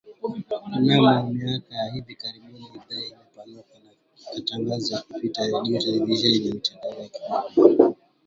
[0.79, 3.91] Mnamo miaka ya hivi karibuni idhaa imepanuka na
[4.31, 7.93] inatangaza kupitia redio televisheni na mitandao ya kijamii